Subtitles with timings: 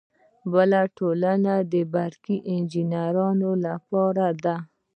[0.53, 4.55] بله ټولنه د برقي انجینرانو لپاره ده.